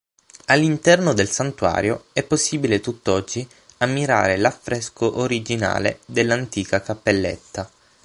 All'interno 0.45 1.13
del 1.13 1.29
santuario 1.29 2.05
è 2.13 2.23
possibile 2.23 2.79
tutt'oggi 2.81 3.47
ammirare 3.77 4.35
l’affresco 4.37 5.19
originale 5.19 5.99
dell'antica 6.07 6.81
cappelletta. 6.81 7.69